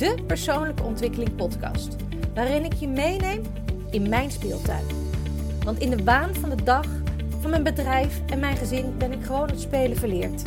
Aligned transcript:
de 0.00 0.14
persoonlijke 0.26 0.82
ontwikkeling 0.82 1.34
podcast, 1.36 1.96
waarin 2.34 2.64
ik 2.64 2.72
je 2.72 2.88
meeneem 2.88 3.42
in 3.90 4.08
mijn 4.08 4.30
speeltuin. 4.30 4.84
Want 5.64 5.78
in 5.78 5.90
de 5.90 6.04
waan 6.04 6.34
van 6.34 6.50
de 6.50 6.62
dag, 6.62 6.86
van 7.40 7.50
mijn 7.50 7.62
bedrijf 7.62 8.20
en 8.26 8.38
mijn 8.38 8.56
gezin 8.56 8.94
ben 8.98 9.12
ik 9.12 9.24
gewoon 9.24 9.48
het 9.48 9.60
spelen 9.60 9.96
verleerd. 9.96 10.42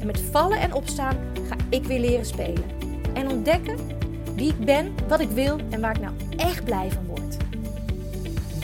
En 0.00 0.06
met 0.06 0.20
vallen 0.20 0.60
en 0.60 0.72
opstaan 0.72 1.16
ga 1.48 1.56
ik 1.68 1.84
weer 1.84 2.00
leren 2.00 2.26
spelen. 2.26 2.64
En 3.14 3.28
ontdekken 3.28 3.76
wie 4.34 4.48
ik 4.48 4.64
ben, 4.64 4.94
wat 5.08 5.20
ik 5.20 5.30
wil 5.30 5.58
en 5.70 5.80
waar 5.80 5.94
ik 5.96 6.02
nou 6.02 6.14
echt 6.36 6.64
blij 6.64 6.90
van 6.90 7.06
word. 7.06 7.36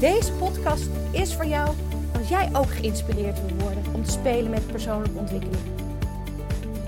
Deze 0.00 0.32
podcast 0.32 0.88
is 1.10 1.34
voor 1.34 1.46
jou 1.46 1.74
als 2.18 2.28
jij 2.28 2.48
ook 2.52 2.70
geïnspireerd 2.70 3.40
wil 3.46 3.56
worden 3.58 3.84
om 3.94 4.04
te 4.04 4.10
spelen 4.10 4.50
met 4.50 4.66
persoonlijke 4.66 5.18
ontwikkeling. 5.18 5.62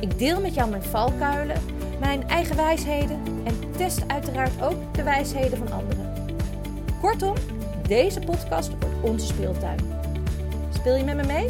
Ik 0.01 0.19
deel 0.19 0.41
met 0.41 0.55
jou 0.55 0.71
mijn 0.71 0.83
valkuilen, 0.83 1.63
mijn 2.01 2.29
eigen 2.29 2.57
wijsheden 2.57 3.23
en 3.45 3.73
test 3.77 4.09
uiteraard 4.09 4.63
ook 4.63 4.95
de 4.95 5.03
wijsheden 5.03 5.59
van 5.59 5.73
anderen. 5.73 6.13
Kortom, 7.01 7.35
deze 7.89 8.21
podcast 8.21 8.69
wordt 8.69 9.03
onze 9.03 9.27
speeltuin. 9.27 9.79
Speel 10.73 10.97
je 10.97 11.05
met 11.05 11.17
me 11.17 11.25
mee? 11.27 11.49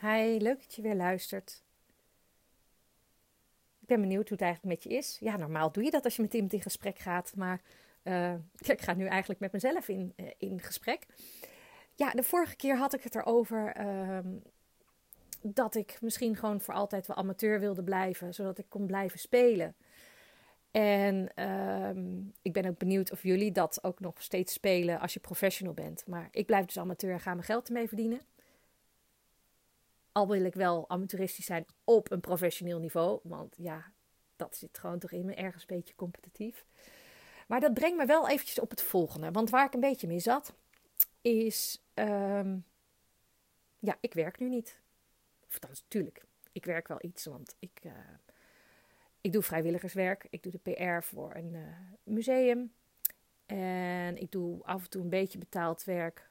Hi, 0.00 0.38
leuk 0.38 0.58
dat 0.62 0.74
je 0.74 0.82
weer 0.82 0.94
luistert. 0.94 1.67
Ik 3.88 3.94
ben 3.94 4.02
benieuwd 4.02 4.28
hoe 4.28 4.38
het 4.38 4.46
eigenlijk 4.46 4.74
met 4.74 4.92
je 4.92 4.98
is. 4.98 5.16
Ja, 5.20 5.36
normaal 5.36 5.72
doe 5.72 5.84
je 5.84 5.90
dat 5.90 6.04
als 6.04 6.16
je 6.16 6.22
met 6.22 6.34
iemand 6.34 6.52
in 6.52 6.62
gesprek 6.62 6.98
gaat. 6.98 7.32
Maar 7.36 7.60
uh, 8.02 8.34
ik 8.74 8.80
ga 8.80 8.94
nu 8.94 9.06
eigenlijk 9.06 9.40
met 9.40 9.52
mezelf 9.52 9.88
in, 9.88 10.12
uh, 10.16 10.26
in 10.38 10.60
gesprek. 10.60 11.06
Ja, 11.94 12.10
de 12.10 12.22
vorige 12.22 12.56
keer 12.56 12.76
had 12.76 12.94
ik 12.94 13.02
het 13.02 13.14
erover 13.14 13.80
uh, 13.80 14.18
dat 15.42 15.74
ik 15.74 15.98
misschien 16.00 16.36
gewoon 16.36 16.60
voor 16.60 16.74
altijd 16.74 17.06
wel 17.06 17.16
amateur 17.16 17.60
wilde 17.60 17.82
blijven. 17.82 18.34
Zodat 18.34 18.58
ik 18.58 18.66
kon 18.68 18.86
blijven 18.86 19.18
spelen. 19.18 19.74
En 20.70 21.30
ehm, 21.34 22.18
ik 22.42 22.52
ben 22.52 22.66
ook 22.66 22.78
benieuwd 22.78 23.12
of 23.12 23.22
jullie 23.22 23.52
dat 23.52 23.84
ook 23.84 24.00
nog 24.00 24.22
steeds 24.22 24.52
spelen 24.52 25.00
als 25.00 25.14
je 25.14 25.20
professional 25.20 25.74
bent. 25.74 26.06
Maar 26.06 26.28
ik 26.30 26.46
blijf 26.46 26.64
dus 26.64 26.78
amateur 26.78 27.12
en 27.12 27.20
ga 27.20 27.32
mijn 27.34 27.46
geld 27.46 27.66
ermee 27.68 27.88
verdienen. 27.88 28.20
Al 30.18 30.28
wil 30.28 30.44
ik 30.44 30.54
wel 30.54 30.88
amateuristisch 30.88 31.46
zijn 31.46 31.66
op 31.84 32.10
een 32.10 32.20
professioneel 32.20 32.78
niveau. 32.78 33.20
Want 33.22 33.54
ja, 33.58 33.92
dat 34.36 34.56
zit 34.56 34.78
gewoon 34.78 34.98
toch 34.98 35.12
in 35.12 35.24
me 35.24 35.34
ergens 35.34 35.66
beetje 35.66 35.94
competitief. 35.94 36.64
Maar 37.46 37.60
dat 37.60 37.74
brengt 37.74 37.96
me 37.96 38.06
wel 38.06 38.28
eventjes 38.28 38.60
op 38.60 38.70
het 38.70 38.82
volgende. 38.82 39.30
Want 39.30 39.50
waar 39.50 39.66
ik 39.66 39.74
een 39.74 39.80
beetje 39.80 40.06
mee 40.06 40.20
zat, 40.20 40.54
is... 41.20 41.82
Um, 41.94 42.64
ja, 43.78 43.96
ik 44.00 44.14
werk 44.14 44.38
nu 44.38 44.48
niet. 44.48 44.80
Of 45.48 45.58
dan 45.58 45.70
natuurlijk, 45.70 46.24
ik 46.52 46.64
werk 46.64 46.88
wel 46.88 46.98
iets, 47.00 47.24
want 47.24 47.56
ik, 47.58 47.80
uh, 47.82 47.92
ik 49.20 49.32
doe 49.32 49.42
vrijwilligerswerk. 49.42 50.26
Ik 50.30 50.42
doe 50.42 50.52
de 50.52 50.72
PR 50.72 51.04
voor 51.04 51.34
een 51.34 51.54
uh, 51.54 51.66
museum. 52.02 52.72
En 53.46 54.16
ik 54.16 54.32
doe 54.32 54.64
af 54.64 54.82
en 54.82 54.90
toe 54.90 55.02
een 55.02 55.08
beetje 55.08 55.38
betaald 55.38 55.84
werk 55.84 56.27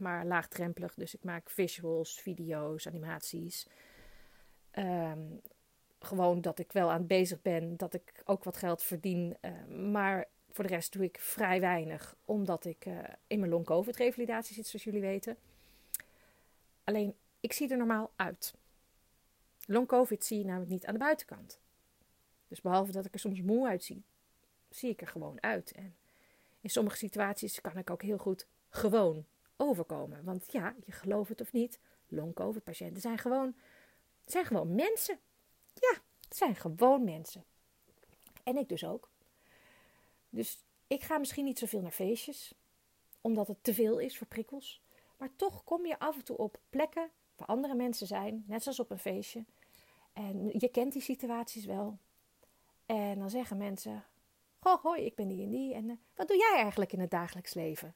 maar 0.00 0.26
laagdrempelig. 0.26 0.94
Dus 0.94 1.14
ik 1.14 1.24
maak 1.24 1.50
visuals, 1.50 2.20
video's, 2.20 2.86
animaties. 2.86 3.66
Um, 4.78 5.40
gewoon 5.98 6.40
dat 6.40 6.58
ik 6.58 6.72
wel 6.72 6.90
aan 6.90 6.98
het 6.98 7.06
bezig 7.06 7.42
ben, 7.42 7.76
dat 7.76 7.94
ik 7.94 8.22
ook 8.24 8.44
wat 8.44 8.56
geld 8.56 8.82
verdien. 8.82 9.36
Uh, 9.40 9.66
maar 9.66 10.28
voor 10.50 10.64
de 10.64 10.70
rest 10.70 10.92
doe 10.92 11.04
ik 11.04 11.20
vrij 11.20 11.60
weinig, 11.60 12.16
omdat 12.24 12.64
ik 12.64 12.86
uh, 12.86 12.98
in 13.26 13.38
mijn 13.38 13.50
long-covid-revalidatie 13.50 14.54
zit, 14.54 14.66
zoals 14.66 14.84
jullie 14.84 15.00
weten. 15.00 15.36
Alleen, 16.84 17.14
ik 17.40 17.52
zie 17.52 17.68
er 17.70 17.76
normaal 17.76 18.12
uit. 18.16 18.54
Long-covid 19.66 20.24
zie 20.24 20.38
je 20.38 20.44
namelijk 20.44 20.70
niet 20.70 20.86
aan 20.86 20.92
de 20.92 20.98
buitenkant. 20.98 21.60
Dus 22.48 22.60
behalve 22.60 22.92
dat 22.92 23.04
ik 23.04 23.14
er 23.14 23.20
soms 23.20 23.40
moe 23.40 23.68
uitzie, 23.68 24.02
zie 24.68 24.90
ik 24.90 25.00
er 25.00 25.06
gewoon 25.06 25.42
uit. 25.42 25.72
En 25.72 25.96
in 26.60 26.70
sommige 26.70 26.96
situaties 26.96 27.60
kan 27.60 27.76
ik 27.76 27.90
ook 27.90 28.02
heel 28.02 28.18
goed 28.18 28.46
gewoon 28.68 29.26
overkomen. 29.60 30.24
Want 30.24 30.52
ja, 30.52 30.74
je 30.84 30.92
gelooft 30.92 31.28
het 31.28 31.40
of 31.40 31.52
niet, 31.52 31.78
long-covid-patiënten 32.08 33.00
zijn 33.00 33.18
gewoon, 33.18 33.54
zijn 34.24 34.44
gewoon 34.44 34.74
mensen. 34.74 35.18
Ja, 35.74 35.98
het 36.28 36.36
zijn 36.36 36.56
gewoon 36.56 37.04
mensen. 37.04 37.44
En 38.42 38.56
ik 38.56 38.68
dus 38.68 38.84
ook. 38.84 39.10
Dus 40.28 40.64
ik 40.86 41.02
ga 41.02 41.18
misschien 41.18 41.44
niet 41.44 41.58
zoveel 41.58 41.80
naar 41.80 41.90
feestjes, 41.90 42.54
omdat 43.20 43.48
het 43.48 43.64
te 43.64 43.74
veel 43.74 43.98
is 43.98 44.18
voor 44.18 44.26
prikkels. 44.26 44.82
Maar 45.16 45.36
toch 45.36 45.64
kom 45.64 45.86
je 45.86 45.98
af 45.98 46.16
en 46.16 46.24
toe 46.24 46.36
op 46.36 46.60
plekken 46.70 47.10
waar 47.36 47.46
andere 47.46 47.74
mensen 47.74 48.06
zijn, 48.06 48.44
net 48.46 48.62
zoals 48.62 48.80
op 48.80 48.90
een 48.90 48.98
feestje. 48.98 49.44
En 50.12 50.50
je 50.58 50.68
kent 50.68 50.92
die 50.92 51.02
situaties 51.02 51.64
wel. 51.64 51.98
En 52.86 53.18
dan 53.18 53.30
zeggen 53.30 53.56
mensen: 53.56 54.04
Goh, 54.60 54.82
hoi, 54.82 55.02
ik 55.02 55.14
ben 55.14 55.28
die 55.28 55.42
en 55.42 55.50
die. 55.50 55.74
En 55.74 55.88
uh, 55.88 55.96
wat 56.14 56.28
doe 56.28 56.36
jij 56.36 56.54
eigenlijk 56.56 56.92
in 56.92 57.00
het 57.00 57.10
dagelijks 57.10 57.54
leven? 57.54 57.94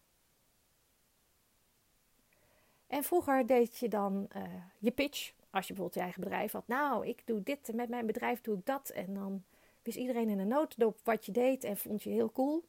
En 2.87 3.03
vroeger 3.03 3.47
deed 3.47 3.79
je 3.79 3.89
dan 3.89 4.29
uh, 4.37 4.43
je 4.79 4.91
pitch. 4.91 5.33
Als 5.51 5.67
je 5.67 5.73
bijvoorbeeld 5.73 5.95
je 5.95 6.01
eigen 6.01 6.21
bedrijf 6.21 6.53
had. 6.53 6.69
Nou, 6.69 7.07
ik 7.07 7.23
doe 7.25 7.43
dit 7.43 7.71
met 7.75 7.89
mijn 7.89 8.07
bedrijf 8.07 8.41
doe 8.41 8.59
ik 8.59 8.67
dat. 8.67 8.89
En 8.89 9.15
dan 9.15 9.45
wist 9.83 9.97
iedereen 9.99 10.29
in 10.29 10.39
een 10.39 10.49
notendop 10.49 10.99
wat 11.05 11.27
je 11.27 11.33
deed 11.33 11.65
en 11.65 11.77
vond 11.77 12.03
je 12.03 12.11
heel 12.11 12.33
cool. 12.33 12.65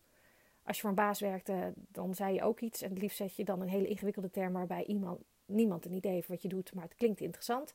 Als 0.63 0.75
je 0.75 0.81
voor 0.81 0.89
een 0.89 0.95
baas 0.95 1.19
werkte, 1.19 1.73
dan 1.75 2.15
zei 2.15 2.33
je 2.33 2.43
ook 2.43 2.59
iets. 2.59 2.81
En 2.81 2.89
het 2.89 3.01
liefst 3.01 3.17
zet 3.17 3.35
je 3.35 3.43
dan 3.43 3.61
een 3.61 3.69
hele 3.69 3.87
ingewikkelde 3.87 4.31
term 4.31 4.53
waarbij 4.53 4.85
iemand, 4.85 5.19
niemand 5.45 5.85
een 5.85 5.93
idee 5.93 6.11
heeft 6.11 6.27
wat 6.27 6.41
je 6.41 6.47
doet, 6.47 6.73
maar 6.73 6.83
het 6.83 6.95
klinkt 6.95 7.19
interessant. 7.19 7.73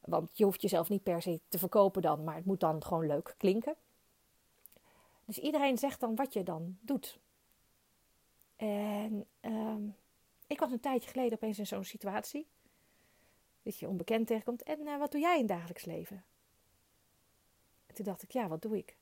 Want 0.00 0.38
je 0.38 0.44
hoeft 0.44 0.62
jezelf 0.62 0.88
niet 0.88 1.02
per 1.02 1.22
se 1.22 1.40
te 1.48 1.58
verkopen 1.58 2.02
dan, 2.02 2.24
maar 2.24 2.34
het 2.34 2.44
moet 2.44 2.60
dan 2.60 2.84
gewoon 2.84 3.06
leuk 3.06 3.34
klinken. 3.36 3.74
Dus 5.24 5.38
iedereen 5.38 5.78
zegt 5.78 6.00
dan 6.00 6.14
wat 6.14 6.32
je 6.32 6.42
dan 6.42 6.78
doet. 6.80 7.18
En 8.56 9.26
um, 9.40 9.94
ik 10.48 10.60
was 10.60 10.70
een 10.72 10.80
tijdje 10.80 11.10
geleden 11.10 11.32
opeens 11.32 11.58
in 11.58 11.66
zo'n 11.66 11.84
situatie. 11.84 12.46
Dat 13.62 13.78
je 13.78 13.88
onbekend 13.88 14.26
tegenkomt. 14.26 14.62
En 14.62 14.80
uh, 14.80 14.98
wat 14.98 15.12
doe 15.12 15.20
jij 15.20 15.38
in 15.38 15.46
dagelijks 15.46 15.84
leven? 15.84 16.24
En 17.86 17.94
toen 17.94 18.04
dacht 18.04 18.22
ik, 18.22 18.30
ja, 18.30 18.48
wat 18.48 18.62
doe 18.62 18.76
ik? 18.76 18.96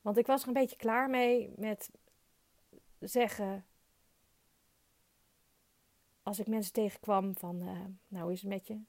Want 0.00 0.16
ik 0.16 0.26
was 0.26 0.42
er 0.42 0.48
een 0.48 0.54
beetje 0.54 0.76
klaar 0.76 1.10
mee 1.10 1.52
met 1.56 1.90
zeggen. 2.98 3.66
Als 6.22 6.38
ik 6.38 6.46
mensen 6.46 6.72
tegenkwam 6.72 7.36
van, 7.36 7.62
uh, 7.62 7.80
nou 8.08 8.32
is 8.32 8.40
het 8.40 8.50
met 8.50 8.66
je? 8.66 8.80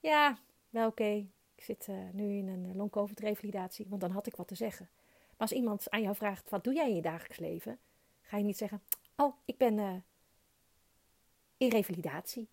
Ja, 0.00 0.38
wel 0.70 0.86
oké. 0.88 1.26
Ik 1.54 1.62
zit 1.62 1.86
uh, 1.88 2.10
nu 2.12 2.36
in 2.36 2.48
een 2.48 2.76
long-covid-revalidatie, 2.76 3.86
want 3.88 4.00
dan 4.00 4.10
had 4.10 4.26
ik 4.26 4.36
wat 4.36 4.48
te 4.48 4.54
zeggen. 4.54 4.88
Maar 5.28 5.48
als 5.48 5.52
iemand 5.52 5.90
aan 5.90 6.02
jou 6.02 6.16
vraagt, 6.16 6.50
wat 6.50 6.64
doe 6.64 6.74
jij 6.74 6.88
in 6.88 6.94
je 6.94 7.02
dagelijks 7.02 7.38
leven? 7.38 7.78
Ga 8.20 8.36
je 8.36 8.44
niet 8.44 8.56
zeggen, 8.56 8.82
Oh, 9.16 9.34
ik 9.44 9.56
ben 9.56 9.78
uh, 9.78 9.94
in 11.56 11.68
revalidatie. 11.68 12.48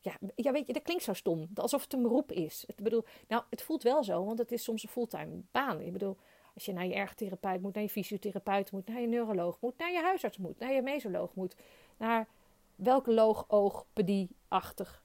Ja, 0.00 0.18
ja, 0.34 0.52
weet 0.52 0.66
je, 0.66 0.72
dat 0.72 0.82
klinkt 0.82 1.02
zo 1.02 1.12
stom. 1.12 1.48
Alsof 1.54 1.82
het 1.82 1.92
een 1.92 2.02
beroep 2.02 2.32
is. 2.32 2.64
Ik 2.64 2.76
bedoel, 2.76 3.04
nou, 3.28 3.42
het 3.50 3.62
voelt 3.62 3.82
wel 3.82 4.04
zo, 4.04 4.24
want 4.24 4.38
het 4.38 4.52
is 4.52 4.62
soms 4.62 4.82
een 4.82 4.88
fulltime 4.88 5.42
baan. 5.50 5.80
Ik 5.80 5.92
bedoel, 5.92 6.16
als 6.54 6.64
je 6.64 6.72
naar 6.72 6.86
je 6.86 6.94
ergotherapeut 6.94 7.62
moet, 7.62 7.74
naar 7.74 7.82
je 7.82 7.88
fysiotherapeut 7.88 8.72
moet, 8.72 8.86
naar 8.86 9.00
je 9.00 9.06
neuroloog 9.06 9.60
moet, 9.60 9.78
naar 9.78 9.92
je 9.92 10.02
huisarts 10.02 10.36
moet, 10.36 10.58
naar 10.58 10.72
je 10.72 10.82
mesoloog 10.82 11.34
moet, 11.34 11.56
naar 11.96 12.28
welke 12.74 13.12
loog, 13.12 13.44
oog, 13.48 13.86
pedie-achtig 13.92 15.04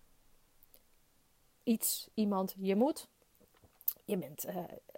iets, 1.64 2.10
iemand 2.14 2.56
je 2.58 2.76
moet. 2.76 3.08
Je 4.06 4.18
bent, 4.18 4.48
uh, 4.48 4.56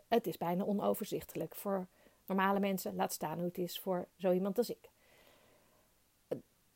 het 0.07 0.27
is 0.27 0.37
bijna 0.37 0.63
onoverzichtelijk 0.63 1.55
voor 1.55 1.87
normale 2.25 2.59
mensen. 2.59 2.95
Laat 2.95 3.13
staan 3.13 3.37
hoe 3.37 3.47
het 3.47 3.57
is 3.57 3.79
voor 3.79 4.07
zo 4.17 4.31
iemand 4.31 4.57
als 4.57 4.69
ik. 4.69 4.91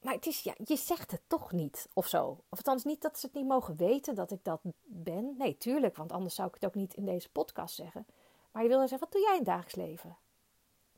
Maar 0.02 0.14
het 0.14 0.26
is, 0.26 0.42
ja, 0.42 0.54
je 0.64 0.76
zegt 0.76 1.12
het 1.12 1.22
toch 1.28 1.52
niet 1.52 1.90
of 1.94 2.08
zo. 2.08 2.28
Of 2.50 2.58
althans 2.58 2.84
niet 2.84 3.02
dat 3.02 3.20
ze 3.20 3.26
het 3.26 3.36
niet 3.36 3.48
mogen 3.48 3.76
weten 3.76 4.16
dat 4.16 4.32
ik 4.32 4.44
dat 4.44 4.62
ben. 4.84 5.36
Nee, 5.38 5.58
tuurlijk, 5.58 5.96
want 5.96 6.12
anders 6.12 6.36
zou 6.36 6.48
ik 6.48 6.54
het 6.54 6.66
ook 6.66 6.76
niet 6.76 6.94
in 6.94 7.06
deze 7.06 7.30
podcast 7.30 7.76
zeggen. 7.76 8.06
Maar 8.52 8.64
je 8.64 8.70
wil 8.70 8.80
zeggen, 8.80 9.00
wat 9.00 9.12
doe 9.12 9.22
jij 9.22 9.38
in 9.38 9.44
dagelijks 9.44 9.76
leven? 9.76 10.18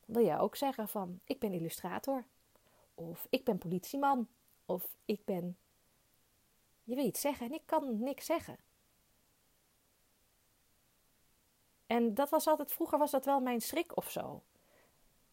Dan 0.05 0.15
wil 0.15 0.25
jij 0.25 0.39
ook 0.39 0.55
zeggen 0.55 0.87
van, 0.87 1.19
ik 1.23 1.39
ben 1.39 1.53
illustrator. 1.53 2.25
Of 2.93 3.27
ik 3.29 3.43
ben 3.43 3.57
politieman. 3.57 4.27
Of 4.65 4.95
ik 5.05 5.25
ben... 5.25 5.57
Je 6.83 6.95
wil 6.95 7.05
iets 7.05 7.21
zeggen 7.21 7.45
en 7.45 7.53
ik 7.53 7.61
kan 7.65 8.03
niks 8.03 8.25
zeggen. 8.25 8.57
En 11.89 12.13
dat 12.13 12.29
was 12.29 12.47
altijd, 12.47 12.71
vroeger 12.71 12.97
was 12.97 13.11
dat 13.11 13.25
wel 13.25 13.39
mijn 13.39 13.61
schrik 13.61 13.97
of 13.97 14.11
zo. 14.11 14.41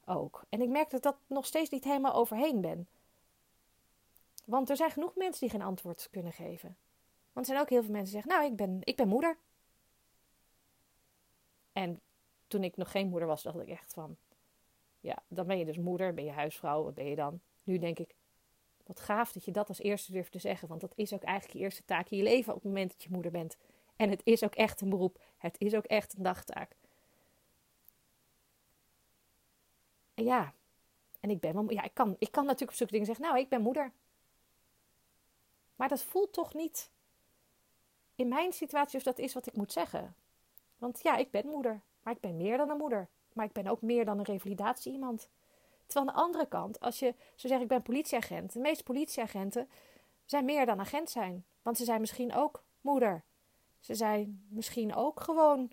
Ook. 0.05 0.45
En 0.49 0.61
ik 0.61 0.69
merk 0.69 0.91
dat 0.91 1.03
dat 1.03 1.17
nog 1.27 1.47
steeds 1.47 1.71
niet 1.71 1.85
helemaal 1.85 2.15
overheen 2.15 2.61
ben. 2.61 2.89
Want 4.45 4.71
er 4.71 4.77
zijn 4.77 4.91
genoeg 4.91 5.15
mensen 5.15 5.41
die 5.41 5.59
geen 5.59 5.67
antwoord 5.67 6.09
kunnen 6.11 6.33
geven. 6.33 6.77
Want 7.33 7.47
er 7.47 7.53
zijn 7.53 7.61
ook 7.61 7.71
heel 7.71 7.83
veel 7.83 7.93
mensen 7.93 8.13
die 8.13 8.23
zeggen: 8.23 8.41
Nou, 8.41 8.53
ik 8.53 8.57
ben, 8.57 8.79
ik 8.81 8.97
ben 8.97 9.09
moeder. 9.09 9.39
En 11.73 12.01
toen 12.47 12.65
ik 12.65 12.77
nog 12.77 12.91
geen 12.91 13.09
moeder 13.09 13.29
was, 13.29 13.43
dacht 13.43 13.61
ik 13.61 13.69
echt 13.69 13.93
van... 13.93 14.17
Ja, 15.01 15.23
dan 15.29 15.47
ben 15.47 15.59
je 15.59 15.65
dus 15.65 15.79
moeder, 15.79 16.15
ben 16.15 16.25
je 16.25 16.31
huisvrouw, 16.31 16.85
wat 16.85 16.95
ben 16.95 17.07
je 17.07 17.17
dan? 17.17 17.41
Nu 17.63 17.79
denk 17.79 17.99
ik, 17.99 18.15
wat 18.87 19.01
gaaf 19.01 19.33
dat 19.33 19.45
je 19.45 19.51
dat 19.51 19.69
als 19.69 19.81
eerste 19.81 20.13
durft 20.13 20.33
te 20.33 20.39
zeggen. 20.39 20.69
Want 20.69 20.81
dat 20.81 20.93
is 20.95 21.13
ook 21.13 21.23
eigenlijk 21.23 21.59
je 21.59 21.65
eerste 21.65 21.85
taak 21.85 22.11
in 22.11 22.17
je 22.17 22.23
leven 22.23 22.55
op 22.55 22.63
het 22.63 22.73
moment 22.73 22.91
dat 22.91 23.03
je 23.03 23.11
moeder 23.11 23.31
bent. 23.31 23.57
En 23.97 24.11
het 24.11 24.21
is 24.25 24.45
ook 24.45 24.55
echt 24.55 24.81
een 24.81 24.91
beroep. 24.91 25.19
Het 25.39 25.57
is 25.59 25.75
ook 25.75 25.85
echt 25.85 26.17
een 26.17 26.23
dagtaak. 26.23 26.77
Ja, 30.15 30.53
en 31.21 31.31
ik 31.31 31.41
ben 31.41 31.67
ja, 31.69 31.83
ik 31.83 31.95
kan, 31.95 32.17
ik 32.19 32.33
kan 32.33 32.45
natuurlijk 32.45 32.71
op 32.71 32.77
zulke 32.77 32.93
dingen 32.93 33.07
zeggen, 33.07 33.25
nou, 33.25 33.39
ik 33.39 33.49
ben 33.49 33.63
moeder. 33.63 33.93
Maar 35.77 35.89
dat 35.89 36.03
voelt 36.03 36.33
toch 36.33 36.55
niet 36.55 36.91
in 38.15 38.29
mijn 38.29 38.53
situatie 38.53 38.99
of 38.99 39.05
dat 39.05 39.19
is 39.19 39.35
wat 39.35 39.47
ik 39.47 39.57
moet 39.57 39.73
zeggen. 39.73 40.15
Want 40.79 41.03
ja, 41.03 41.17
ik 41.17 41.31
ben 41.31 41.47
moeder, 41.47 41.81
maar 42.03 42.15
ik 42.15 42.21
ben 42.21 42.37
meer 42.37 42.57
dan 42.57 42.71
een 42.71 42.77
moeder. 42.77 43.09
Maar 43.33 43.45
ik 43.45 43.53
ben 43.53 43.67
ook 43.67 43.83
meer 43.83 44.05
dan 44.05 44.19
een 44.19 44.25
revalidatie 44.25 44.93
iemand. 44.93 45.29
Terwijl 45.87 46.09
aan 46.09 46.17
de 46.17 46.23
andere 46.23 46.47
kant, 46.47 46.81
als 46.81 46.99
je 46.99 47.15
zo 47.35 47.49
zegt, 47.49 47.63
ik 47.63 47.69
ben 47.69 47.83
politieagent. 47.83 48.53
De 48.53 48.59
meeste 48.59 48.83
politieagenten 48.83 49.69
zijn 50.25 50.45
meer 50.45 50.67
dan 50.67 50.81
agent 50.81 51.11
zijn. 51.11 51.45
Want 51.63 51.77
ze 51.77 51.85
zijn 51.85 52.01
misschien 52.01 52.35
ook 52.35 52.63
moeder. 52.81 53.25
Ze 53.87 53.95
zijn 53.95 54.47
misschien 54.49 54.95
ook 54.95 55.21
gewoon 55.21 55.71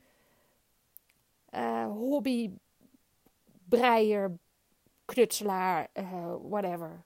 uh, 1.52 1.86
hobby, 1.86 2.52
breier, 3.70 4.38
knutselaar, 5.06 5.90
uh, 5.94 6.36
whatever. 6.42 7.04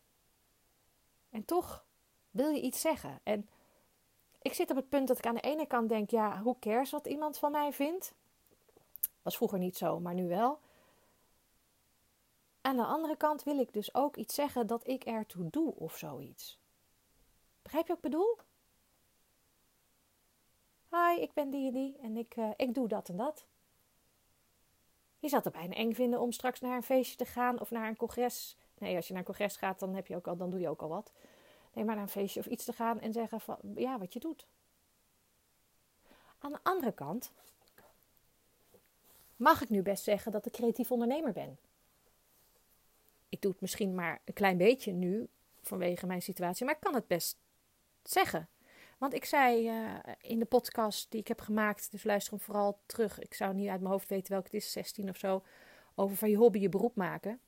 En 1.29 1.45
toch 1.45 1.85
wil 2.31 2.49
je 2.49 2.61
iets 2.61 2.81
zeggen. 2.81 3.19
En 3.23 3.49
ik 4.41 4.53
zit 4.53 4.69
op 4.69 4.75
het 4.75 4.89
punt 4.89 5.07
dat 5.07 5.17
ik 5.17 5.25
aan 5.25 5.35
de 5.35 5.41
ene 5.41 5.67
kant 5.67 5.89
denk, 5.89 6.09
ja, 6.09 6.41
hoe 6.41 6.59
cares 6.59 6.89
wat 6.89 7.07
iemand 7.07 7.37
van 7.37 7.51
mij 7.51 7.73
vindt? 7.73 8.13
Was 9.21 9.35
vroeger 9.35 9.59
niet 9.59 9.77
zo, 9.77 9.99
maar 9.99 10.13
nu 10.13 10.27
wel. 10.27 10.59
Aan 12.61 12.75
de 12.77 12.85
andere 12.85 13.17
kant 13.17 13.43
wil 13.43 13.59
ik 13.59 13.73
dus 13.73 13.93
ook 13.93 14.15
iets 14.15 14.35
zeggen 14.35 14.67
dat 14.67 14.87
ik 14.87 15.03
ertoe 15.03 15.49
doe 15.49 15.75
of 15.75 15.97
zoiets. 15.97 16.59
Begrijp 17.61 17.87
je 17.87 17.93
wat 17.93 18.03
ik 18.03 18.11
bedoel? 18.11 18.37
Hi, 20.89 21.21
ik 21.21 21.33
ben 21.33 21.49
die 21.49 21.67
en 21.67 21.73
die 21.73 21.97
en 22.01 22.17
ik, 22.17 22.35
uh, 22.35 22.49
ik 22.55 22.73
doe 22.73 22.87
dat 22.87 23.09
en 23.09 23.17
dat. 23.17 23.45
Je 25.19 25.29
zou 25.29 25.43
het 25.43 25.53
bijna 25.53 25.75
eng 25.75 25.93
vinden 25.93 26.19
om 26.19 26.31
straks 26.31 26.59
naar 26.59 26.75
een 26.75 26.83
feestje 26.83 27.17
te 27.17 27.25
gaan 27.25 27.59
of 27.59 27.71
naar 27.71 27.87
een 27.87 27.95
congres. 27.95 28.57
Nee, 28.77 28.95
als 28.95 29.07
je 29.07 29.13
naar 29.13 29.21
een 29.21 29.27
congres 29.27 29.57
gaat, 29.57 29.79
dan, 29.79 29.95
heb 29.95 30.07
je 30.07 30.15
ook 30.15 30.27
al, 30.27 30.37
dan 30.37 30.49
doe 30.49 30.59
je 30.59 30.69
ook 30.69 30.81
al 30.81 30.89
wat. 30.89 31.11
Nee, 31.73 31.85
maar 31.85 31.95
naar 31.95 32.03
een 32.03 32.09
feestje 32.09 32.39
of 32.39 32.45
iets 32.45 32.65
te 32.65 32.73
gaan 32.73 32.99
en 32.99 33.13
zeggen 33.13 33.41
van 33.41 33.57
ja, 33.75 33.99
wat 33.99 34.13
je 34.13 34.19
doet. 34.19 34.47
Aan 36.39 36.51
de 36.51 36.59
andere 36.63 36.91
kant 36.91 37.31
mag 39.35 39.61
ik 39.61 39.69
nu 39.69 39.81
best 39.81 40.03
zeggen 40.03 40.31
dat 40.31 40.45
ik 40.45 40.51
creatief 40.51 40.91
ondernemer 40.91 41.33
ben. 41.33 41.57
Ik 43.29 43.41
doe 43.41 43.51
het 43.51 43.61
misschien 43.61 43.95
maar 43.95 44.21
een 44.25 44.33
klein 44.33 44.57
beetje 44.57 44.91
nu 44.91 45.27
vanwege 45.61 46.05
mijn 46.05 46.21
situatie, 46.21 46.65
maar 46.65 46.75
ik 46.75 46.81
kan 46.81 46.93
het 46.93 47.07
best 47.07 47.37
zeggen. 48.03 48.47
Want 48.97 49.13
ik 49.13 49.25
zei 49.25 49.69
uh, 49.69 49.99
in 50.21 50.39
de 50.39 50.45
podcast 50.45 51.11
die 51.11 51.19
ik 51.19 51.27
heb 51.27 51.39
gemaakt, 51.39 51.91
dus 51.91 52.03
luister 52.03 52.33
hem 52.33 52.41
vooral 52.41 52.79
terug. 52.85 53.19
Ik 53.19 53.33
zou 53.33 53.53
niet 53.53 53.69
uit 53.69 53.79
mijn 53.79 53.91
hoofd 53.91 54.09
weten 54.09 54.31
welke 54.31 54.45
het 54.45 54.63
is, 54.63 54.71
16 54.71 55.09
of 55.09 55.17
zo. 55.17 55.43
Over 55.95 56.17
van 56.17 56.29
je 56.29 56.37
hobby 56.37 56.59
je 56.59 56.69
beroep 56.69 56.95
maken. 56.95 57.39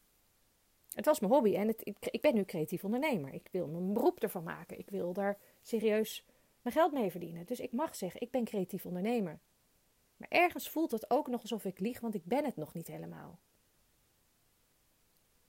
Het 0.93 1.05
was 1.05 1.19
mijn 1.19 1.33
hobby 1.33 1.55
en 1.55 1.69
ik, 1.69 1.99
ik, 1.99 2.21
ben 2.21 2.35
nu 2.35 2.45
creatief 2.45 2.83
ondernemer. 2.83 3.33
Ik 3.33 3.47
wil 3.51 3.67
mijn 3.67 3.93
beroep 3.93 4.19
ervan 4.19 4.43
maken. 4.43 4.79
Ik 4.79 4.89
wil 4.89 5.13
daar 5.13 5.37
serieus 5.61 6.25
mijn 6.61 6.75
geld 6.75 6.91
mee 6.91 7.11
verdienen. 7.11 7.45
Dus 7.45 7.59
ik 7.59 7.71
mag 7.71 7.95
zeggen, 7.95 8.21
ik 8.21 8.31
ben 8.31 8.43
creatief 8.43 8.85
ondernemer. 8.85 9.39
Maar 10.17 10.29
ergens 10.29 10.69
voelt 10.69 10.91
het 10.91 11.09
ook 11.09 11.27
nog 11.27 11.41
alsof 11.41 11.65
ik 11.65 11.79
lieg, 11.79 11.99
want 11.99 12.15
ik 12.15 12.25
ben 12.25 12.45
het 12.45 12.55
nog 12.55 12.73
niet 12.73 12.87
helemaal. 12.87 13.39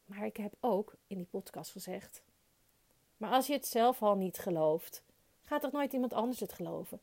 Maar 0.05 0.25
ik 0.25 0.37
heb 0.37 0.55
ook 0.61 0.95
in 1.07 1.17
die 1.17 1.27
podcast 1.27 1.71
gezegd: 1.71 2.23
Maar 3.17 3.31
als 3.31 3.47
je 3.47 3.53
het 3.53 3.67
zelf 3.67 4.03
al 4.03 4.17
niet 4.17 4.39
gelooft, 4.39 5.03
gaat 5.51 5.61
toch 5.61 5.73
nooit 5.73 5.93
iemand 5.93 6.13
anders 6.13 6.41
het 6.41 6.53
geloven? 6.53 7.01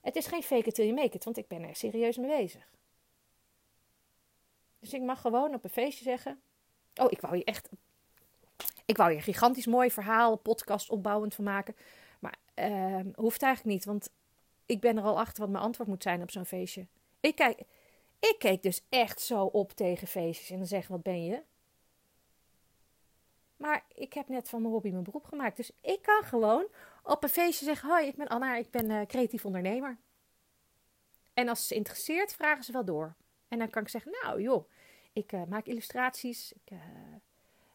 Het 0.00 0.16
is 0.16 0.26
geen 0.26 0.42
fake 0.42 0.68
it 0.68 0.74
till 0.74 0.84
you 0.84 0.96
make 0.96 1.16
it, 1.16 1.24
want 1.24 1.36
ik 1.36 1.48
ben 1.48 1.62
er 1.62 1.76
serieus 1.76 2.16
mee 2.16 2.36
bezig. 2.36 2.68
Dus 4.78 4.92
ik 4.92 5.02
mag 5.02 5.20
gewoon 5.20 5.54
op 5.54 5.64
een 5.64 5.70
feestje 5.70 6.04
zeggen: 6.04 6.40
Oh, 6.94 7.06
ik 7.10 7.20
wou 7.20 7.36
je 7.36 7.44
echt. 7.44 7.68
Ik 8.84 8.96
wou 8.96 9.10
je 9.10 9.16
een 9.16 9.22
gigantisch 9.22 9.66
mooi 9.66 9.90
verhaal, 9.90 10.36
podcast 10.36 10.90
opbouwend 10.90 11.34
van 11.34 11.44
maken. 11.44 11.76
Maar 12.18 12.38
uh, 12.54 13.00
hoeft 13.14 13.42
eigenlijk 13.42 13.74
niet, 13.74 13.84
want 13.84 14.10
ik 14.66 14.80
ben 14.80 14.96
er 14.96 15.02
al 15.02 15.18
achter 15.18 15.42
wat 15.42 15.52
mijn 15.52 15.64
antwoord 15.64 15.88
moet 15.88 16.02
zijn 16.02 16.22
op 16.22 16.30
zo'n 16.30 16.44
feestje. 16.44 16.86
Ik, 17.20 17.34
kijk, 17.34 17.62
ik 18.18 18.36
keek 18.38 18.62
dus 18.62 18.82
echt 18.88 19.20
zo 19.20 19.44
op 19.44 19.72
tegen 19.72 20.06
feestjes 20.06 20.50
en 20.50 20.56
dan 20.56 20.66
zeg: 20.66 20.88
Wat 20.88 21.02
ben 21.02 21.24
je? 21.24 21.42
Maar 23.60 23.84
ik 23.94 24.12
heb 24.12 24.28
net 24.28 24.48
van 24.48 24.60
mijn 24.60 24.72
hobby 24.72 24.90
mijn 24.90 25.02
beroep 25.02 25.24
gemaakt. 25.24 25.56
Dus 25.56 25.70
ik 25.80 26.02
kan 26.02 26.22
gewoon 26.22 26.66
op 27.02 27.22
een 27.22 27.28
feestje 27.28 27.64
zeggen: 27.64 27.88
Hoi, 27.88 28.06
ik 28.06 28.16
ben 28.16 28.28
Anna, 28.28 28.56
ik 28.56 28.70
ben 28.70 28.90
uh, 28.90 29.06
creatief 29.06 29.44
ondernemer. 29.44 29.98
En 31.34 31.48
als 31.48 31.66
ze 31.66 31.74
interesseert, 31.74 32.32
vragen 32.32 32.64
ze 32.64 32.72
wel 32.72 32.84
door. 32.84 33.14
En 33.48 33.58
dan 33.58 33.70
kan 33.70 33.82
ik 33.82 33.88
zeggen: 33.88 34.12
Nou 34.22 34.42
joh, 34.42 34.70
ik 35.12 35.32
uh, 35.32 35.44
maak 35.44 35.66
illustraties, 35.66 36.52
ik 36.52 36.70
uh, 36.72 36.78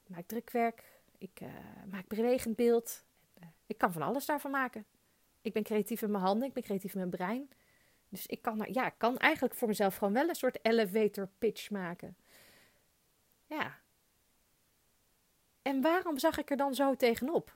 maak 0.07 0.27
drukwerk, 0.27 0.83
ik 1.17 1.41
maak 1.89 2.07
bewegend 2.07 2.55
beeld. 2.55 3.03
ik 3.65 3.77
kan 3.77 3.91
van 3.91 4.01
alles 4.01 4.25
daarvan 4.25 4.51
maken. 4.51 4.85
Ik 5.41 5.53
ben 5.53 5.63
creatief 5.63 6.01
in 6.01 6.11
mijn 6.11 6.23
handen, 6.23 6.47
ik 6.47 6.53
ben 6.53 6.63
creatief 6.63 6.93
in 6.93 6.99
mijn 6.99 7.09
brein. 7.09 7.49
Dus 8.09 8.25
ik 8.25 8.41
kan, 8.41 8.67
ja, 8.71 8.85
ik 8.85 8.97
kan 8.97 9.17
eigenlijk 9.17 9.55
voor 9.55 9.67
mezelf 9.67 9.95
gewoon 9.95 10.13
wel 10.13 10.29
een 10.29 10.35
soort 10.35 10.59
elevator 10.61 11.29
pitch 11.37 11.69
maken. 11.69 12.17
Ja, 13.45 13.79
en 15.65 15.81
waarom 15.81 16.19
zag 16.19 16.37
ik 16.37 16.49
er 16.49 16.57
dan 16.57 16.75
zo 16.75 16.95
tegenop? 16.95 17.55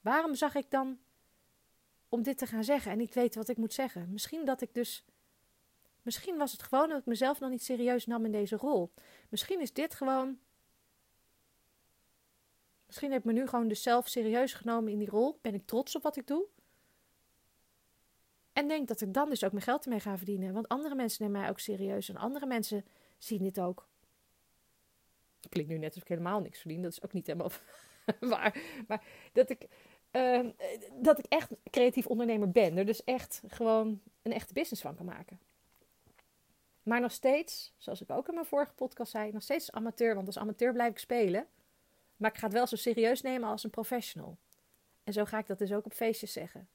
Waarom 0.00 0.34
zag 0.34 0.54
ik 0.54 0.70
dan 0.70 0.98
om 2.08 2.22
dit 2.22 2.38
te 2.38 2.46
gaan 2.46 2.64
zeggen 2.64 2.90
en 2.92 2.98
niet 2.98 3.14
weten 3.14 3.40
wat 3.40 3.48
ik 3.48 3.56
moet 3.56 3.72
zeggen? 3.72 4.12
Misschien 4.12 4.44
dat 4.44 4.60
ik 4.60 4.74
dus. 4.74 5.04
Misschien 6.02 6.36
was 6.36 6.52
het 6.52 6.62
gewoon 6.62 6.88
dat 6.88 6.98
ik 6.98 7.06
mezelf 7.06 7.40
nog 7.40 7.50
niet 7.50 7.64
serieus 7.64 8.06
nam 8.06 8.24
in 8.24 8.32
deze 8.32 8.56
rol. 8.56 8.92
Misschien 9.28 9.60
is 9.60 9.72
dit 9.72 9.94
gewoon. 9.94 10.38
Misschien 12.86 13.10
heb 13.10 13.20
ik 13.20 13.24
me 13.24 13.32
nu 13.32 13.46
gewoon 13.46 13.68
dus 13.68 13.82
zelf 13.82 14.08
serieus 14.08 14.52
genomen 14.52 14.92
in 14.92 14.98
die 14.98 15.10
rol. 15.10 15.38
Ben 15.42 15.54
ik 15.54 15.66
trots 15.66 15.96
op 15.96 16.02
wat 16.02 16.16
ik 16.16 16.26
doe? 16.26 16.46
En 18.52 18.68
denk 18.68 18.88
dat 18.88 19.00
ik 19.00 19.14
dan 19.14 19.28
dus 19.28 19.44
ook 19.44 19.52
mijn 19.52 19.64
geld 19.64 19.84
ermee 19.84 20.00
ga 20.00 20.16
verdienen. 20.16 20.52
Want 20.52 20.68
andere 20.68 20.94
mensen 20.94 21.24
nemen 21.24 21.40
mij 21.40 21.50
ook 21.50 21.60
serieus. 21.60 22.08
En 22.08 22.16
andere 22.16 22.46
mensen 22.46 22.84
zien 23.18 23.42
dit 23.42 23.60
ook 23.60 23.88
klinkt 25.50 25.70
nu 25.70 25.78
net 25.78 25.88
alsof 25.88 26.02
ik 26.02 26.08
helemaal 26.08 26.40
niks 26.40 26.60
verdien. 26.60 26.82
Dat 26.82 26.92
is 26.92 27.02
ook 27.02 27.12
niet 27.12 27.26
helemaal 27.26 27.50
waar. 28.34 28.62
Maar 28.86 29.04
dat 29.32 29.50
ik, 29.50 29.66
uh, 30.12 30.48
dat 30.92 31.18
ik 31.18 31.26
echt 31.28 31.50
creatief 31.70 32.06
ondernemer 32.06 32.50
ben. 32.50 32.76
Er 32.76 32.86
dus 32.86 33.04
echt 33.04 33.42
gewoon 33.46 34.00
een 34.22 34.32
echte 34.32 34.52
business 34.52 34.82
van 34.82 34.94
kan 34.94 35.06
maken. 35.06 35.40
Maar 36.82 37.00
nog 37.00 37.12
steeds, 37.12 37.74
zoals 37.76 38.00
ik 38.02 38.10
ook 38.10 38.28
in 38.28 38.34
mijn 38.34 38.46
vorige 38.46 38.72
podcast 38.72 39.10
zei, 39.10 39.32
nog 39.32 39.42
steeds 39.42 39.72
amateur. 39.72 40.14
Want 40.14 40.26
als 40.26 40.38
amateur 40.38 40.72
blijf 40.72 40.90
ik 40.90 40.98
spelen. 40.98 41.46
Maar 42.16 42.30
ik 42.30 42.38
ga 42.38 42.44
het 42.44 42.54
wel 42.54 42.66
zo 42.66 42.76
serieus 42.76 43.20
nemen 43.20 43.48
als 43.48 43.64
een 43.64 43.70
professional. 43.70 44.38
En 45.04 45.12
zo 45.12 45.24
ga 45.24 45.38
ik 45.38 45.46
dat 45.46 45.58
dus 45.58 45.72
ook 45.72 45.84
op 45.84 45.92
feestjes 45.92 46.32
zeggen. 46.32 46.68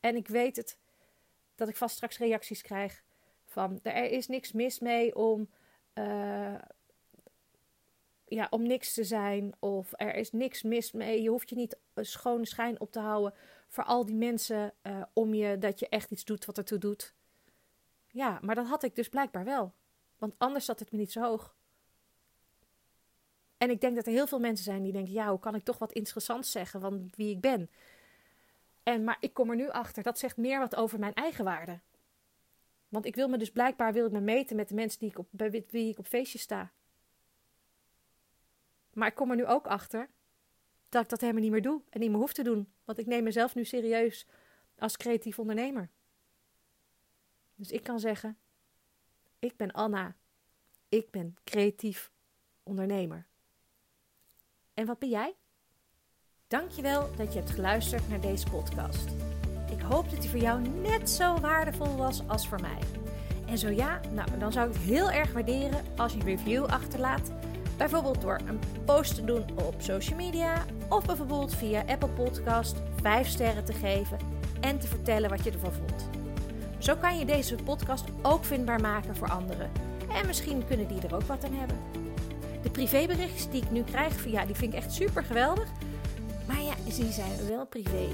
En 0.00 0.16
ik 0.16 0.28
weet 0.28 0.56
het, 0.56 0.78
dat 1.54 1.68
ik 1.68 1.76
vast 1.76 1.94
straks 1.94 2.18
reacties 2.18 2.62
krijg 2.62 3.02
van... 3.44 3.80
Er 3.82 4.10
is 4.10 4.26
niks 4.26 4.52
mis 4.52 4.78
mee 4.78 5.16
om 5.16 5.48
uh, 5.94 6.54
ja, 8.30 8.46
om 8.50 8.62
niks 8.62 8.94
te 8.94 9.04
zijn 9.04 9.52
of 9.58 9.92
er 9.96 10.14
is 10.14 10.32
niks 10.32 10.62
mis 10.62 10.92
mee. 10.92 11.22
Je 11.22 11.28
hoeft 11.28 11.48
je 11.48 11.56
niet 11.56 11.76
een 11.94 12.06
schone 12.06 12.46
schijn 12.46 12.80
op 12.80 12.92
te 12.92 13.00
houden 13.00 13.34
voor 13.68 13.84
al 13.84 14.06
die 14.06 14.14
mensen 14.14 14.72
uh, 14.82 15.02
om 15.12 15.34
je 15.34 15.58
dat 15.58 15.78
je 15.78 15.88
echt 15.88 16.10
iets 16.10 16.24
doet 16.24 16.44
wat 16.44 16.58
ertoe 16.58 16.78
doet. 16.78 17.14
Ja, 18.06 18.38
maar 18.42 18.54
dat 18.54 18.66
had 18.66 18.82
ik 18.82 18.94
dus 18.94 19.08
blijkbaar 19.08 19.44
wel. 19.44 19.72
Want 20.18 20.34
anders 20.38 20.64
zat 20.64 20.78
het 20.78 20.92
me 20.92 20.98
niet 20.98 21.12
zo 21.12 21.22
hoog. 21.22 21.54
En 23.56 23.70
ik 23.70 23.80
denk 23.80 23.96
dat 23.96 24.06
er 24.06 24.12
heel 24.12 24.26
veel 24.26 24.40
mensen 24.40 24.64
zijn 24.64 24.82
die 24.82 24.92
denken: 24.92 25.12
ja, 25.12 25.28
hoe 25.28 25.38
kan 25.38 25.54
ik 25.54 25.64
toch 25.64 25.78
wat 25.78 25.92
interessants 25.92 26.50
zeggen 26.50 26.80
van 26.80 27.10
wie 27.14 27.30
ik 27.30 27.40
ben? 27.40 27.70
En, 28.82 29.04
maar 29.04 29.16
ik 29.20 29.34
kom 29.34 29.50
er 29.50 29.56
nu 29.56 29.68
achter, 29.68 30.02
dat 30.02 30.18
zegt 30.18 30.36
meer 30.36 30.58
wat 30.58 30.76
over 30.76 30.98
mijn 30.98 31.14
eigen 31.14 31.44
waarde. 31.44 31.80
Want 32.88 33.06
ik 33.06 33.14
wil 33.14 33.28
me 33.28 33.38
dus 33.38 33.50
blijkbaar 33.50 33.92
wil 33.92 34.06
ik 34.06 34.12
me 34.12 34.20
meten 34.20 34.56
met 34.56 34.68
de 34.68 34.74
mensen 34.74 34.98
die 34.98 35.08
ik 35.10 35.18
op, 35.18 35.26
bij 35.30 35.64
wie 35.70 35.90
ik 35.90 35.98
op 35.98 36.06
feestjes 36.06 36.42
sta. 36.42 36.72
Maar 38.92 39.08
ik 39.08 39.14
kom 39.14 39.30
er 39.30 39.36
nu 39.36 39.46
ook 39.46 39.66
achter 39.66 40.08
dat 40.88 41.02
ik 41.02 41.08
dat 41.08 41.20
helemaal 41.20 41.42
niet 41.42 41.50
meer 41.50 41.62
doe 41.62 41.82
en 41.90 42.00
niet 42.00 42.10
meer 42.10 42.18
hoef 42.18 42.32
te 42.32 42.42
doen. 42.42 42.72
Want 42.84 42.98
ik 42.98 43.06
neem 43.06 43.22
mezelf 43.22 43.54
nu 43.54 43.64
serieus 43.64 44.26
als 44.78 44.96
creatief 44.96 45.38
ondernemer. 45.38 45.90
Dus 47.54 47.70
ik 47.70 47.82
kan 47.82 48.00
zeggen: 48.00 48.38
Ik 49.38 49.56
ben 49.56 49.72
Anna. 49.72 50.16
Ik 50.88 51.10
ben 51.10 51.36
creatief 51.44 52.12
ondernemer. 52.62 53.26
En 54.74 54.86
wat 54.86 54.98
ben 54.98 55.08
jij? 55.08 55.34
Dankjewel 56.46 57.16
dat 57.16 57.32
je 57.32 57.38
hebt 57.38 57.50
geluisterd 57.50 58.08
naar 58.08 58.20
deze 58.20 58.50
podcast. 58.50 59.08
Ik 59.70 59.80
hoop 59.80 60.10
dat 60.10 60.20
die 60.20 60.30
voor 60.30 60.38
jou 60.38 60.68
net 60.68 61.10
zo 61.10 61.40
waardevol 61.40 61.96
was 61.96 62.28
als 62.28 62.48
voor 62.48 62.60
mij. 62.60 62.78
En 63.46 63.58
zo 63.58 63.68
ja, 63.68 64.00
nou, 64.12 64.38
dan 64.38 64.52
zou 64.52 64.68
ik 64.68 64.74
het 64.74 64.82
heel 64.82 65.10
erg 65.10 65.32
waarderen 65.32 65.84
als 65.96 66.12
je 66.12 66.18
een 66.18 66.26
review 66.26 66.64
achterlaat. 66.64 67.32
Bijvoorbeeld 67.80 68.20
door 68.20 68.40
een 68.46 68.60
post 68.84 69.14
te 69.14 69.24
doen 69.24 69.44
op 69.64 69.74
social 69.78 70.16
media 70.16 70.64
of 70.88 71.06
bijvoorbeeld 71.06 71.54
via 71.54 71.82
Apple 71.86 72.08
Podcast 72.08 72.76
5 73.02 73.28
sterren 73.28 73.64
te 73.64 73.72
geven 73.72 74.18
en 74.60 74.78
te 74.78 74.86
vertellen 74.86 75.30
wat 75.30 75.44
je 75.44 75.50
ervan 75.50 75.72
vond. 75.72 76.08
Zo 76.78 76.96
kan 76.96 77.18
je 77.18 77.24
deze 77.24 77.54
podcast 77.54 78.04
ook 78.22 78.44
vindbaar 78.44 78.80
maken 78.80 79.16
voor 79.16 79.30
anderen. 79.30 79.70
En 80.12 80.26
misschien 80.26 80.66
kunnen 80.66 80.88
die 80.88 81.00
er 81.00 81.14
ook 81.14 81.22
wat 81.22 81.44
aan 81.44 81.54
hebben. 81.54 81.76
De 82.62 82.70
privéberichtjes 82.70 83.50
die 83.50 83.62
ik 83.62 83.70
nu 83.70 83.82
krijg, 83.82 84.26
ja, 84.26 84.44
die 84.44 84.54
vind 84.54 84.72
ik 84.72 84.78
echt 84.78 84.92
super 84.92 85.24
geweldig. 85.24 85.68
Maar 86.46 86.62
ja, 86.62 86.74
die 86.84 87.12
zijn 87.12 87.48
wel 87.48 87.66
privé. 87.66 88.06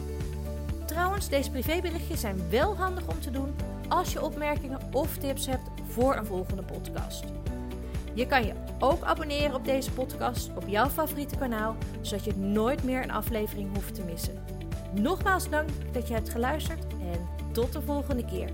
Trouwens, 0.84 1.28
deze 1.28 1.50
privéberichtjes 1.50 2.20
zijn 2.20 2.50
wel 2.50 2.76
handig 2.76 3.06
om 3.06 3.20
te 3.20 3.30
doen 3.30 3.54
als 3.88 4.12
je 4.12 4.22
opmerkingen 4.22 4.80
of 4.92 5.16
tips 5.16 5.46
hebt 5.46 5.68
voor 5.88 6.16
een 6.16 6.26
volgende 6.26 6.62
podcast. 6.62 7.24
Je 8.14 8.26
kan 8.26 8.46
je 8.46 8.52
ook 8.78 9.02
abonneren 9.02 9.54
op 9.54 9.64
deze 9.64 9.92
podcast 9.92 10.50
op 10.56 10.64
jouw 10.66 10.88
favoriete 10.88 11.36
kanaal, 11.36 11.76
zodat 12.00 12.24
je 12.24 12.36
nooit 12.36 12.84
meer 12.84 13.02
een 13.02 13.12
aflevering 13.12 13.74
hoeft 13.74 13.94
te 13.94 14.02
missen. 14.02 14.44
Nogmaals 14.94 15.48
dank 15.48 15.68
dat 15.92 16.08
je 16.08 16.14
hebt 16.14 16.28
geluisterd 16.28 16.86
en 17.12 17.28
tot 17.52 17.72
de 17.72 17.82
volgende 17.82 18.24
keer. 18.24 18.50